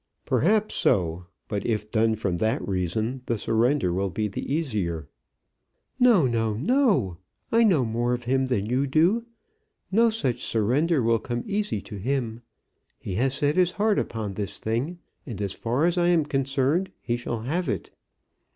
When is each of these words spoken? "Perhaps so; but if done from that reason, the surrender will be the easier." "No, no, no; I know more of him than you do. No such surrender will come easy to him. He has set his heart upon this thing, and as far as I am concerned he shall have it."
"Perhaps 0.25 0.73
so; 0.73 1.27
but 1.47 1.63
if 1.63 1.91
done 1.91 2.15
from 2.15 2.37
that 2.37 2.67
reason, 2.67 3.21
the 3.27 3.37
surrender 3.37 3.93
will 3.93 4.09
be 4.09 4.27
the 4.27 4.51
easier." 4.51 5.07
"No, 5.99 6.25
no, 6.25 6.55
no; 6.55 7.17
I 7.51 7.63
know 7.63 7.85
more 7.85 8.11
of 8.11 8.23
him 8.23 8.47
than 8.47 8.65
you 8.65 8.87
do. 8.87 9.27
No 9.91 10.09
such 10.09 10.43
surrender 10.43 11.03
will 11.03 11.19
come 11.19 11.43
easy 11.45 11.81
to 11.81 11.97
him. 11.97 12.41
He 12.97 13.13
has 13.21 13.35
set 13.35 13.57
his 13.57 13.73
heart 13.73 13.99
upon 13.99 14.33
this 14.33 14.57
thing, 14.57 14.97
and 15.27 15.39
as 15.39 15.53
far 15.53 15.85
as 15.85 15.99
I 15.99 16.07
am 16.07 16.25
concerned 16.25 16.89
he 16.99 17.15
shall 17.15 17.41
have 17.41 17.69
it." 17.69 17.91